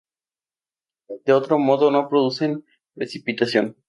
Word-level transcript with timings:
De 1.27 1.31
otro 1.31 1.59
modo 1.59 1.91
no 1.91 2.09
producen 2.09 2.65
precipitación. 2.95 3.77